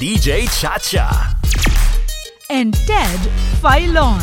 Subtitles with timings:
[0.00, 1.36] DJ Chacha.
[2.52, 3.20] and Ted
[3.60, 4.20] Filon.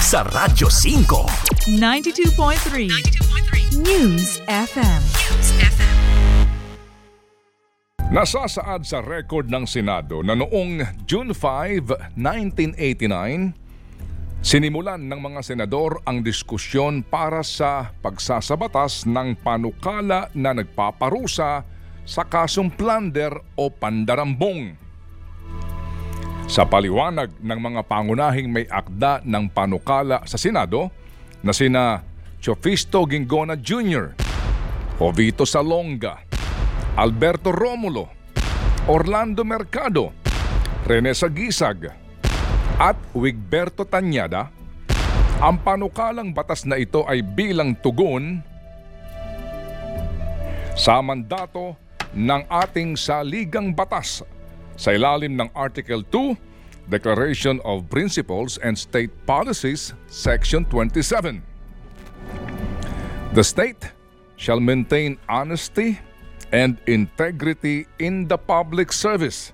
[0.00, 1.76] Sa Radyo 5.
[1.76, 2.88] 92.3
[3.84, 5.02] News FM.
[8.08, 13.52] Nasasaad sa record ng Senado na noong June 5, 1989,
[14.40, 21.77] sinimulan ng mga senador ang diskusyon para sa pagsasabatas ng panukala na nagpaparusa
[22.08, 24.72] sa kasong plunder o pandarambong.
[26.48, 30.88] Sa paliwanag ng mga pangunahing may akda ng panukala sa Senado
[31.44, 32.00] na sina
[32.40, 34.16] Chofisto Gingona Jr.,
[34.96, 36.24] Jovito Salonga,
[36.96, 38.08] Alberto Romulo,
[38.88, 40.16] Orlando Mercado,
[40.88, 41.92] Rene Sagisag,
[42.80, 44.48] at Wigberto Tanyada,
[45.44, 48.40] ang panukalang batas na ito ay bilang tugon
[50.72, 51.76] sa mandato
[52.16, 54.24] ng ating saligang batas
[54.78, 56.36] sa ilalim ng Article 2,
[56.88, 61.42] Declaration of Principles and State Policies, Section 27.
[63.36, 63.92] The state
[64.40, 66.00] shall maintain honesty
[66.52, 69.52] and integrity in the public service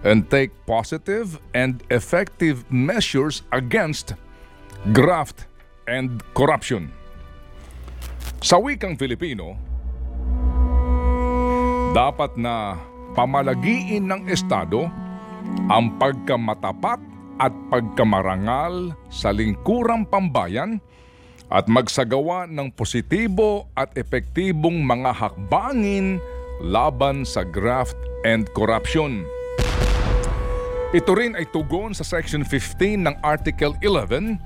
[0.00, 4.14] and take positive and effective measures against
[4.96, 5.46] graft
[5.86, 6.90] and corruption.
[8.42, 9.54] Sa wikang Filipino,
[11.92, 12.80] dapat na
[13.12, 14.88] pamalagiin ng Estado
[15.68, 16.96] ang pagkamatapat
[17.36, 20.80] at pagkamarangal sa lingkurang pambayan
[21.52, 26.16] at magsagawa ng positibo at epektibong mga hakbangin
[26.64, 29.28] laban sa graft and corruption.
[30.96, 34.40] Ito rin ay tugon sa Section 15 ng Article 11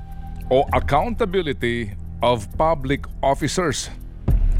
[0.50, 1.94] o Accountability
[2.27, 3.86] of Public Officers.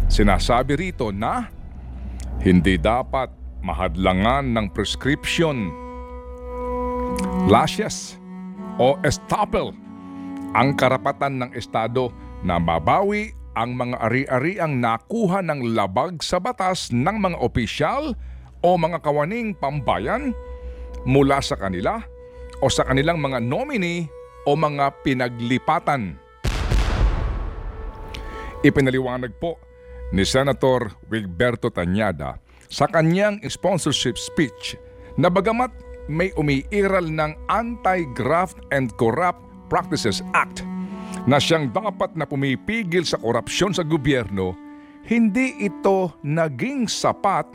[0.07, 1.56] Sinasabi rito na
[2.41, 3.33] hindi dapat
[3.65, 5.73] mahadlangan ng prescription,
[7.49, 8.21] lashes
[8.77, 9.73] o estoppel
[10.53, 12.13] ang karapatan ng Estado
[12.45, 18.13] na mabawi ang mga ari-ariang nakuha ng labag sa batas ng mga opisyal
[18.61, 20.37] o mga kawaning pambayan
[21.09, 22.05] mula sa kanila
[22.61, 24.09] o sa kanilang mga nominee
[24.45, 26.21] o mga pinaglipatan.
[28.61, 29.57] Ipinaliwanag po
[30.15, 34.79] ni Senator Wilberto Tanyada sa kanyang sponsorship speech
[35.19, 35.71] na bagamat
[36.07, 40.63] may umiiral ng Anti-Graft and Corrupt Practices Act
[41.27, 44.55] na siyang dapat na pumipigil sa korupsyon sa gobyerno,
[45.07, 47.51] hindi ito naging sapat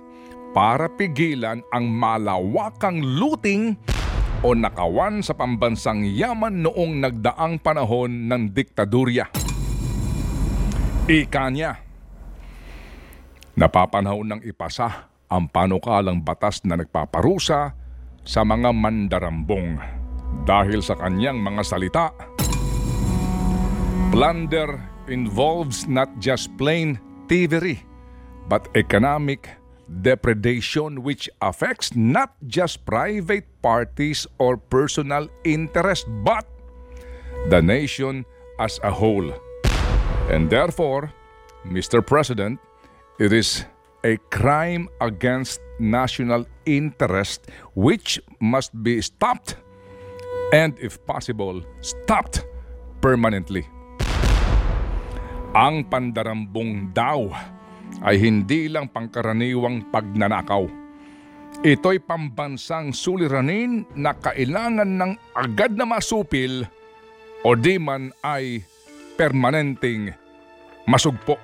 [0.52, 3.80] para pigilan ang malawakang looting
[4.44, 9.32] o nakawan sa pambansang yaman noong nagdaang panahon ng diktadurya.
[11.08, 11.91] Ika niya,
[13.62, 17.78] napapanahon ng ipasa ang panukalang batas na nagpaparusa
[18.26, 19.78] sa mga mandarambong
[20.50, 22.10] dahil sa kanyang mga salita.
[24.10, 26.98] Plunder involves not just plain
[27.30, 27.86] thievery,
[28.50, 29.46] but economic
[30.02, 36.50] depredation which affects not just private parties or personal interest, but
[37.54, 38.26] the nation
[38.58, 39.30] as a whole.
[40.34, 41.14] And therefore,
[41.62, 42.02] Mr.
[42.02, 42.58] President,
[43.22, 43.70] it is
[44.02, 47.46] a crime against national interest
[47.78, 49.62] which must be stopped
[50.50, 52.42] and if possible, stopped
[52.98, 53.62] permanently.
[55.54, 57.30] Ang pandarambong daw
[58.02, 60.66] ay hindi lang pangkaraniwang pagnanakaw.
[61.62, 66.66] Ito'y pambansang suliranin na kailangan ng agad na masupil
[67.46, 68.66] o di man ay
[69.14, 70.10] permanenteng
[70.90, 71.38] masugpo.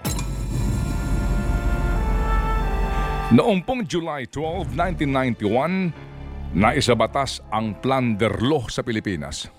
[3.27, 9.51] Noong pong July 12, 1991, naisabatas ang plunder law sa Pilipinas.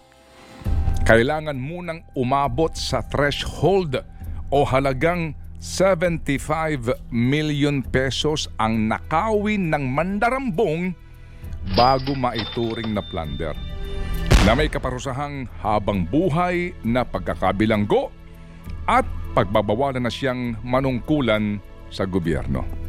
[1.05, 4.01] Kailangan munang umabot sa threshold
[4.49, 10.97] o halagang 75 million pesos ang nakawin ng mandarambong
[11.77, 13.53] bago maituring na plunder
[14.49, 18.09] na may kaparusahang habang buhay na pagkakabilanggo
[18.89, 19.05] at
[19.37, 21.61] pagbabawalan na siyang manungkulan
[21.93, 22.88] sa gobyerno.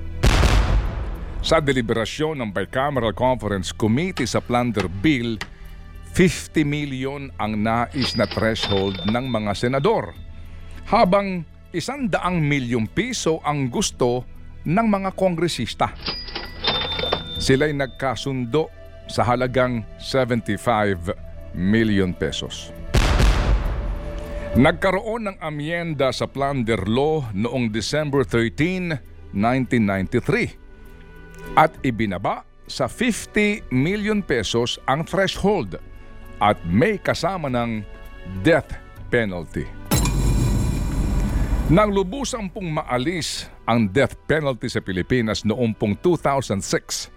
[1.39, 5.39] Sa deliberasyon ng Bicameral Conference Committee sa Plunder Bill,
[6.11, 10.11] 50 million ang nais na threshold ng mga senador,
[10.91, 14.27] habang isandaang milyong piso ang gusto
[14.67, 15.95] ng mga kongresista.
[17.39, 18.67] Sila'y nagkasundo
[19.07, 22.75] sa halagang 75 million pesos.
[24.59, 30.68] Nagkaroon ng amyenda sa plunder law noong December 13, 1993
[31.57, 35.81] at ibinaba sa 50 million pesos ang threshold
[36.37, 37.81] at may kasama ng
[38.45, 38.77] death
[39.09, 39.65] penalty.
[41.69, 47.13] Nang lubusang pong maalis ang death penalty sa Pilipinas noong pong 2006,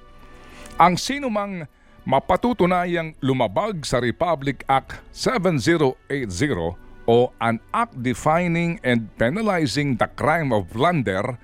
[0.76, 1.64] ang sinumang
[2.05, 10.69] mapatutunayang lumabag sa Republic Act 7080 o an act defining and penalizing the crime of
[10.69, 11.38] plunder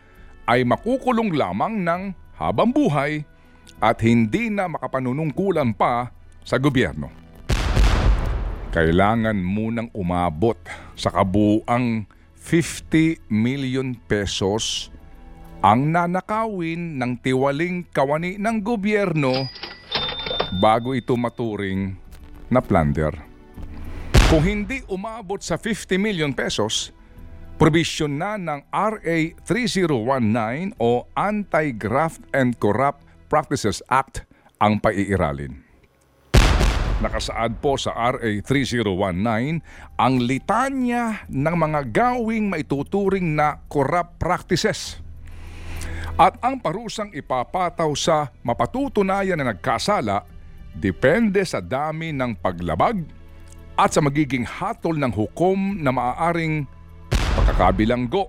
[0.44, 2.02] ay makukulong lamang ng
[2.38, 3.26] habang buhay
[3.82, 6.14] at hindi na makapanunungkulan pa
[6.46, 7.11] sa gobyerno.
[8.70, 10.56] Kailangan munang umabot
[10.94, 12.06] sa kabuang
[12.38, 14.94] 50 million pesos
[15.58, 19.50] ang nanakawin ng tiwaling kawani ng gobyerno
[20.62, 21.99] bago ito maturing
[22.46, 23.12] na plunder.
[24.29, 26.93] Kung hindi umabot sa 50 million pesos,
[27.59, 34.23] provision na ng RA 3019 o Anti-Graft and Corrupt Practices Act
[34.63, 35.67] ang paiiralin.
[37.03, 38.87] Nakasaad po sa RA 3019
[39.99, 45.03] ang litanya ng mga gawing maituturing na corrupt practices.
[46.19, 50.27] At ang parusang ipapataw sa mapatutunayan na nagkasala
[50.75, 53.03] depende sa dami ng paglabag
[53.79, 56.67] at sa magiging hatol ng hukom na maaaring
[57.49, 58.29] pagkakabilanggo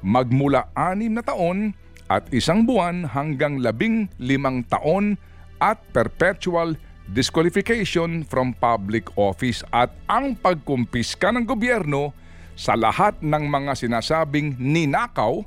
[0.00, 1.76] magmula anim na taon
[2.08, 5.20] at isang buwan hanggang labing limang taon
[5.60, 6.72] at perpetual
[7.12, 12.16] disqualification from public office at ang pagkumpiska ng gobyerno
[12.56, 15.44] sa lahat ng mga sinasabing ninakaw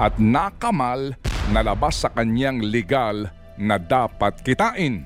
[0.00, 1.12] at nakamal
[1.52, 3.28] na labas sa kanyang legal
[3.60, 5.04] na dapat kitain.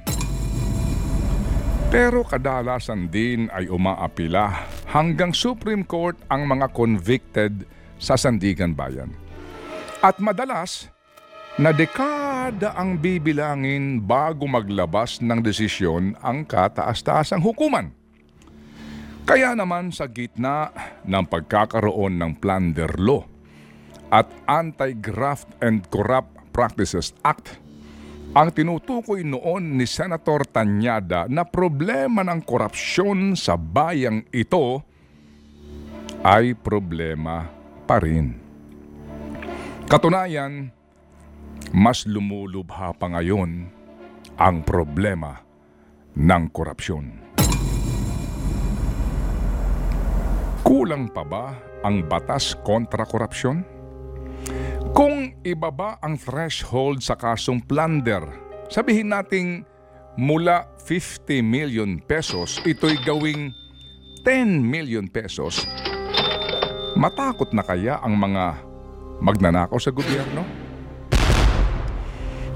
[1.90, 4.62] Pero kadalasan din ay umaapila
[4.92, 7.64] hanggang Supreme Court ang mga convicted
[7.96, 9.08] sa Sandigan Bayan.
[10.04, 10.92] At madalas,
[11.60, 17.92] na dekada ang bibilangin bago maglabas ng desisyon ang kataas-taasang hukuman.
[19.28, 20.72] Kaya naman sa gitna
[21.04, 23.22] ng pagkakaroon ng plunder law
[24.10, 27.61] at Anti-Graft and Corrupt Practices Act,
[28.32, 34.80] ang tinutukoy noon ni Senator Tanyada na problema ng korupsyon sa bayang ito
[36.24, 37.44] ay problema
[37.84, 38.32] pa rin.
[39.84, 40.72] Katunayan,
[41.76, 43.68] mas lumulubha pa ngayon
[44.40, 45.44] ang problema
[46.16, 47.06] ng korupsyon.
[50.64, 51.52] Kulang pa ba
[51.84, 53.81] ang batas kontra korupsyon?
[54.92, 58.28] Kung ibaba ang threshold sa kasong plunder,
[58.68, 59.64] sabihin nating
[60.20, 63.48] mula 50 million pesos, ito'y gawing
[64.28, 65.64] 10 million pesos,
[66.92, 68.60] matakot na kaya ang mga
[69.24, 70.44] magnanakaw sa gobyerno?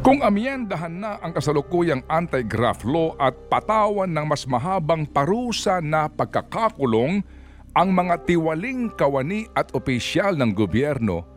[0.04, 7.24] Kung amyendahan na ang kasalukuyang anti-graft law at patawan ng mas mahabang parusa na pagkakakulong
[7.72, 11.35] ang mga tiwaling kawani at opisyal ng gobyerno,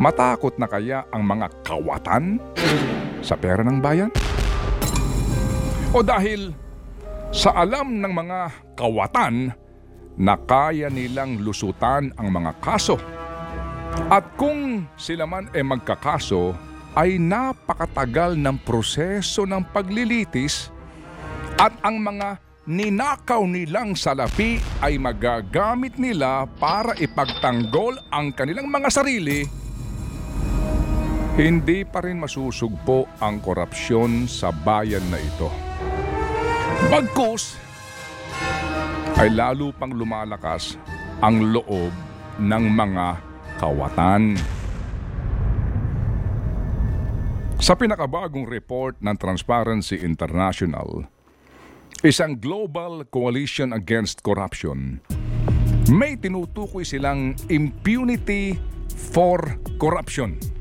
[0.00, 2.42] matakot na kaya ang mga kawatan
[3.22, 4.10] sa pera ng bayan?
[5.94, 6.50] O dahil
[7.30, 8.40] sa alam ng mga
[8.74, 9.54] kawatan
[10.14, 12.98] na kaya nilang lusutan ang mga kaso
[14.10, 16.54] at kung sila man ay magkakaso,
[16.94, 20.70] ay napakatagal ng proseso ng paglilitis
[21.58, 29.46] at ang mga ninakaw nilang salapi ay magagamit nila para ipagtanggol ang kanilang mga sarili,
[31.34, 35.50] hindi pa rin masusugpo ang korupsyon sa bayan na ito.
[36.86, 37.58] Bagkus
[39.18, 40.78] ay lalo pang lumalakas
[41.18, 41.90] ang loob
[42.38, 43.06] ng mga
[43.58, 44.38] kawatan.
[47.58, 51.02] Sa pinakabagong report ng Transparency International,
[52.06, 55.02] isang global coalition against corruption,
[55.90, 58.54] may tinutukoy silang impunity
[59.10, 60.53] for corruption.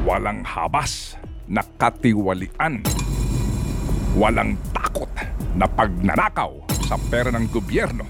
[0.00, 1.12] Walang habas
[1.44, 2.80] na katiwalian.
[4.16, 5.12] Walang takot
[5.52, 6.56] na pagnanakaw
[6.88, 8.08] sa pera ng gobyerno.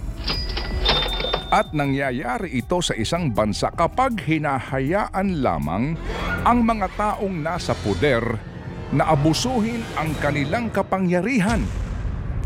[1.51, 5.99] At nangyayari ito sa isang bansa kapag hinahayaan lamang
[6.47, 8.23] ang mga taong nasa poder
[8.95, 11.67] na abusuhin ang kanilang kapangyarihan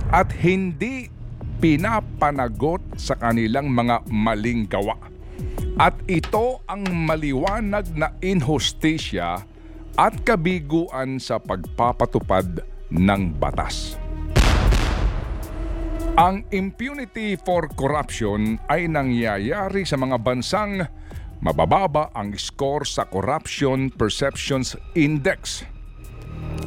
[0.09, 1.13] at hindi
[1.61, 5.14] pinapanagot sa kanilang mga maling gawa.
[5.75, 9.43] At ito ang maliwanag na inhustisya
[9.99, 12.63] at kabiguan sa pagpapatupad
[12.95, 13.99] ng batas.
[16.15, 20.87] Ang impunity for corruption ay nangyayari sa mga bansang
[21.43, 25.67] mabababa ang score sa Corruption Perceptions Index.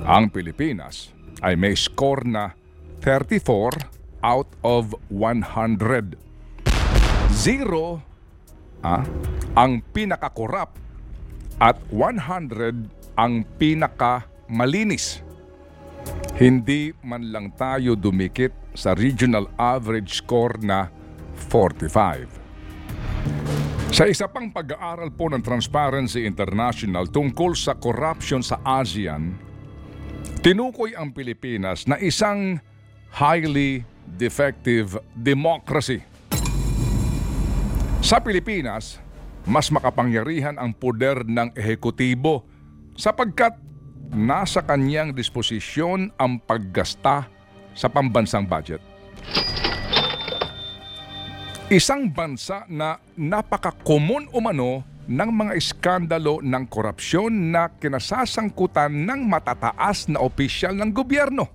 [0.03, 2.51] Ang Pilipinas ay may score na
[2.99, 3.87] 34
[4.19, 6.19] out of 100.
[7.31, 8.03] Zero
[8.83, 9.05] ah,
[9.57, 10.75] ang pinakakorap
[11.57, 15.25] at 100 ang pinakamalinis.
[16.37, 20.93] Hindi man lang tayo dumikit sa regional average score na
[21.49, 22.37] 45.
[23.89, 29.33] Sa isa pang pag-aaral po ng Transparency International tungkol sa corruption sa ASEAN,
[30.45, 32.61] tinukoy ang Pilipinas na isang
[33.09, 36.05] highly defective democracy.
[37.97, 39.01] Sa Pilipinas,
[39.47, 42.45] mas makapangyarihan ang poder ng ehekutibo
[42.93, 43.57] sapagkat
[44.13, 47.25] nasa kanyang disposisyon ang paggasta
[47.73, 48.79] sa pambansang budget.
[51.67, 60.23] Isang bansa na napaka-common umano ng mga iskandalo ng korupsyon na kinasasangkutan ng matataas na
[60.23, 61.49] opisyal ng gobyerno.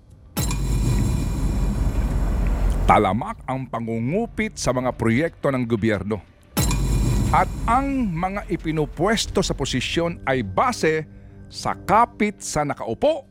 [2.83, 6.32] Talamak ang pangungupit sa mga proyekto ng gobyerno.
[7.33, 11.09] At ang mga ipinupwesto sa posisyon ay base
[11.49, 13.25] sa kapit sa nakaupo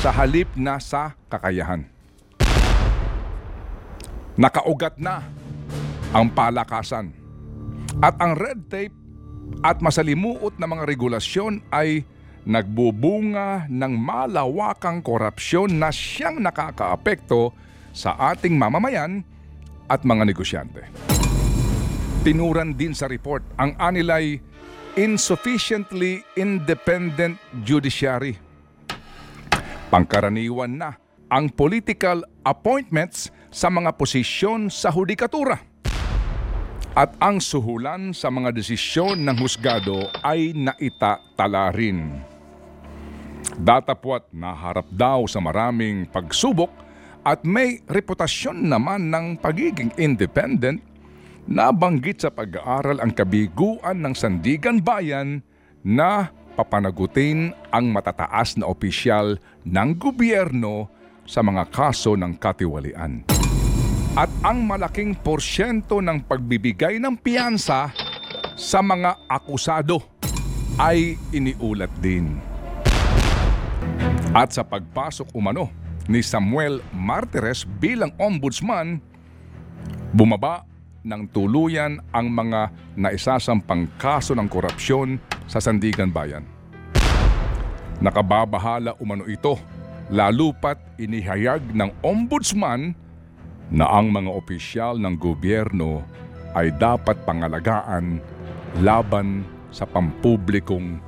[0.00, 1.84] sa halip na sa kakayahan.
[4.40, 5.28] Nakaugat na
[6.16, 7.12] ang palakasan.
[8.00, 8.96] At ang red tape
[9.60, 12.00] at masalimuot na mga regulasyon ay
[12.48, 17.52] nagbubunga ng malawakang korupsyon na siyang nakakaapekto
[17.92, 19.20] sa ating mamamayan
[19.84, 20.88] at mga negosyante.
[22.24, 24.40] Tinuran din sa report ang anilay
[24.96, 27.36] insufficiently independent
[27.68, 28.40] judiciary.
[29.92, 30.96] Pangkaraniwan na
[31.28, 35.60] ang political appointments sa mga posisyon sa hudikatura
[36.96, 42.24] at ang suhulan sa mga desisyon ng husgado ay naitatala rin.
[43.60, 46.72] Datapwat naharap daw sa maraming pagsubok
[47.20, 50.93] at may reputasyon naman ng pagiging independent
[51.44, 55.44] nabanggit sa pag-aaral ang kabiguan ng Sandigan Bayan
[55.84, 59.36] na papanagutin ang matataas na opisyal
[59.66, 60.88] ng gobyerno
[61.24, 63.24] sa mga kaso ng katiwalian
[64.14, 67.90] at ang malaking porsyento ng pagbibigay ng piyansa
[68.54, 69.98] sa mga akusado
[70.78, 72.38] ay iniulat din.
[74.30, 75.70] At sa pagpasok umano
[76.06, 79.02] ni Samuel Martires bilang ombudsman,
[80.14, 80.62] bumaba
[81.04, 86.48] ng tuluyan ang mga naisasampang kaso ng korupsyon sa Sandigan Bayan.
[88.00, 89.60] Nakababahala umano ito,
[90.08, 92.96] lalo pat inihayag ng ombudsman
[93.68, 96.04] na ang mga opisyal ng gobyerno
[96.56, 98.20] ay dapat pangalagaan
[98.80, 101.00] laban sa pampublikong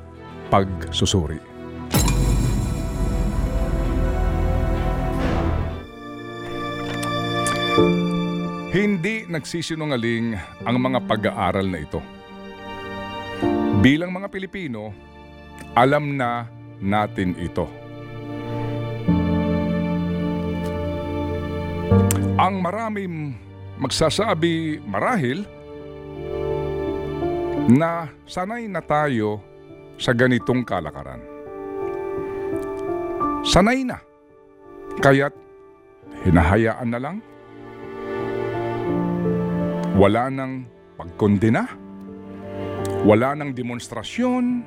[0.52, 1.40] pagsusuri.
[8.74, 10.34] Hindi nagsisinungaling
[10.66, 12.02] ang mga pag-aaral na ito.
[13.78, 14.90] Bilang mga Pilipino,
[15.78, 16.50] alam na
[16.82, 17.70] natin ito.
[22.36, 23.38] Ang maraming
[23.78, 25.46] magsasabi marahil
[27.70, 29.38] na sanay na tayo
[29.94, 31.22] sa ganitong kalakaran.
[33.46, 34.02] Sanay na.
[34.98, 35.34] Kaya't
[36.26, 37.16] hinahayaan na lang.
[39.96, 40.68] Wala nang
[41.00, 41.64] pagkondena.
[43.08, 44.60] Wala nang demonstrasyon.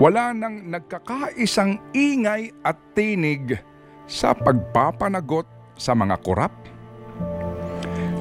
[0.00, 3.60] Wala nang nagkakaisang ingay at tinig
[4.08, 5.44] sa pagpapanagot
[5.76, 6.52] sa mga korap?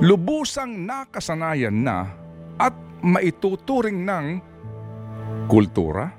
[0.04, 2.12] Lubusang nakasanayan na
[2.60, 4.26] at maituturing ng
[5.48, 6.12] kultura?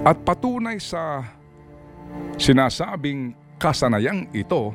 [0.00, 1.28] At patunay sa
[2.40, 4.72] sinasabing kasanayang ito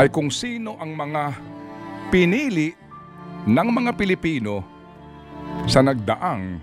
[0.00, 1.36] ay kung sino ang mga
[2.08, 2.72] pinili
[3.44, 4.64] ng mga Pilipino
[5.68, 6.56] sa nagdaang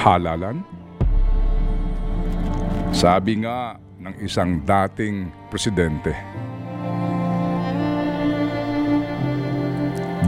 [0.00, 0.64] halalan,
[2.96, 6.16] sabi nga ng isang dating presidente,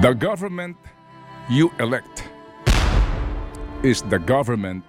[0.05, 0.77] The government
[1.49, 2.29] you elect
[3.81, 4.85] is the government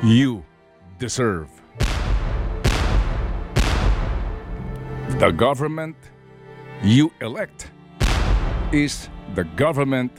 [0.00, 0.40] you
[0.96, 1.52] deserve.
[5.20, 6.00] The government
[6.82, 7.70] you elect
[8.74, 9.06] is
[9.38, 10.10] the government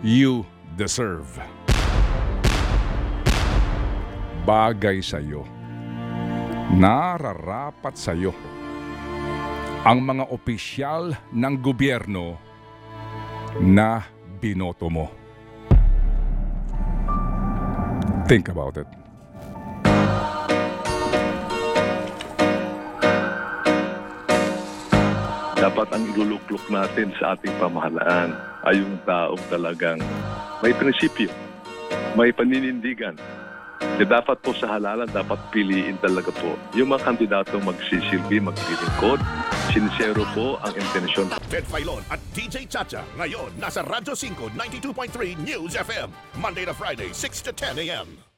[0.00, 0.48] you
[0.80, 1.28] deserve.
[4.48, 5.44] Bagay sa iyo
[6.72, 8.32] nararapat sa iyo
[9.84, 12.40] ang mga opisyal ng gobyerno
[13.60, 14.00] na
[14.40, 15.06] binoto mo.
[18.24, 19.09] Think about it.
[25.60, 28.32] Dapat ang iluluklok natin sa ating pamahalaan
[28.64, 30.00] ay yung taong talagang
[30.64, 31.28] may prinsipyo,
[32.16, 33.12] may paninindigan.
[34.00, 39.20] Na dapat po sa halalan, dapat piliin talaga po yung mga kandidatong magsisilbi, maglilingkod.
[39.68, 41.28] Sincero po ang intensyon.
[41.52, 43.04] Ted Filon at DJ Chacha.
[43.20, 46.08] Ngayon, nasa Radyo 5, 92.3 News FM.
[46.40, 48.20] Monday to Friday, 6 to 10 a.m.